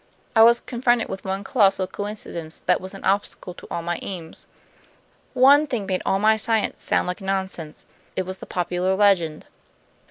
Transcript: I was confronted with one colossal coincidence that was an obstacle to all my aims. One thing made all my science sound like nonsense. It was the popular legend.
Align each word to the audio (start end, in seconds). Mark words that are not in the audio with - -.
I 0.35 0.41
was 0.41 0.59
confronted 0.59 1.09
with 1.09 1.25
one 1.25 1.43
colossal 1.43 1.85
coincidence 1.85 2.63
that 2.65 2.81
was 2.81 2.95
an 2.95 3.03
obstacle 3.05 3.53
to 3.53 3.67
all 3.69 3.83
my 3.83 3.99
aims. 4.01 4.47
One 5.35 5.67
thing 5.67 5.85
made 5.85 6.01
all 6.07 6.17
my 6.17 6.37
science 6.37 6.81
sound 6.81 7.07
like 7.07 7.21
nonsense. 7.21 7.85
It 8.15 8.25
was 8.25 8.39
the 8.39 8.47
popular 8.47 8.95
legend. 8.95 9.45